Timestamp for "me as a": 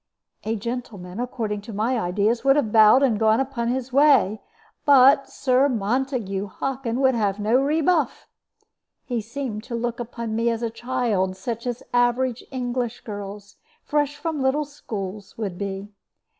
10.35-10.71